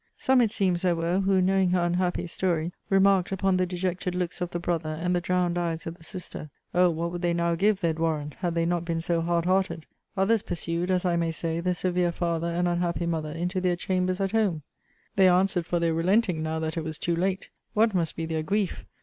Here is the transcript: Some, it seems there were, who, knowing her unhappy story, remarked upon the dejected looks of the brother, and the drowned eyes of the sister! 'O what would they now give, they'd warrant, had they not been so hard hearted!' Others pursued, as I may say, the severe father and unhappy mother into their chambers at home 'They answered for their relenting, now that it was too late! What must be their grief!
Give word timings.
Some, 0.17 0.41
it 0.41 0.49
seems 0.49 0.81
there 0.81 0.95
were, 0.95 1.19
who, 1.19 1.43
knowing 1.43 1.69
her 1.69 1.85
unhappy 1.85 2.25
story, 2.25 2.71
remarked 2.89 3.31
upon 3.31 3.57
the 3.57 3.67
dejected 3.67 4.15
looks 4.15 4.41
of 4.41 4.49
the 4.49 4.57
brother, 4.57 4.89
and 4.89 5.15
the 5.15 5.21
drowned 5.21 5.59
eyes 5.59 5.85
of 5.85 5.93
the 5.93 6.03
sister! 6.03 6.49
'O 6.73 6.89
what 6.89 7.11
would 7.11 7.21
they 7.21 7.35
now 7.35 7.53
give, 7.53 7.81
they'd 7.81 7.99
warrant, 7.99 8.33
had 8.39 8.55
they 8.55 8.65
not 8.65 8.83
been 8.83 8.99
so 8.99 9.21
hard 9.21 9.45
hearted!' 9.45 9.85
Others 10.17 10.41
pursued, 10.41 10.89
as 10.89 11.05
I 11.05 11.17
may 11.17 11.29
say, 11.29 11.59
the 11.59 11.75
severe 11.75 12.11
father 12.11 12.47
and 12.47 12.67
unhappy 12.67 13.05
mother 13.05 13.31
into 13.31 13.61
their 13.61 13.75
chambers 13.75 14.19
at 14.19 14.31
home 14.31 14.63
'They 15.17 15.29
answered 15.29 15.67
for 15.67 15.79
their 15.79 15.93
relenting, 15.93 16.41
now 16.41 16.57
that 16.57 16.77
it 16.77 16.83
was 16.83 16.97
too 16.97 17.15
late! 17.15 17.49
What 17.75 17.93
must 17.93 18.15
be 18.15 18.25
their 18.25 18.41
grief! 18.41 18.85